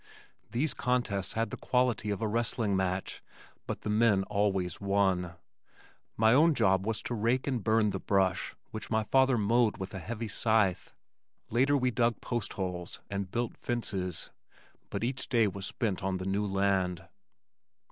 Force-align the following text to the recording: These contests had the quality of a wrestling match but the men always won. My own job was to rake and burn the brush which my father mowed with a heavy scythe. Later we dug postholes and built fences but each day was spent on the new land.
These 0.49 0.73
contests 0.73 1.33
had 1.33 1.51
the 1.51 1.57
quality 1.61 2.09
of 2.09 2.23
a 2.23 2.27
wrestling 2.27 2.75
match 2.75 3.21
but 3.67 3.81
the 3.81 3.89
men 3.91 4.23
always 4.23 4.81
won. 4.81 5.35
My 6.17 6.33
own 6.33 6.55
job 6.55 6.87
was 6.87 7.03
to 7.03 7.13
rake 7.13 7.45
and 7.45 7.63
burn 7.63 7.91
the 7.91 7.99
brush 7.99 8.55
which 8.71 8.89
my 8.89 9.03
father 9.03 9.37
mowed 9.37 9.77
with 9.77 9.93
a 9.93 9.99
heavy 9.99 10.27
scythe. 10.27 10.95
Later 11.51 11.77
we 11.77 11.91
dug 11.91 12.19
postholes 12.19 12.99
and 13.11 13.29
built 13.29 13.55
fences 13.55 14.31
but 14.89 15.03
each 15.03 15.29
day 15.29 15.45
was 15.45 15.67
spent 15.67 16.01
on 16.01 16.17
the 16.17 16.25
new 16.25 16.47
land. 16.47 17.07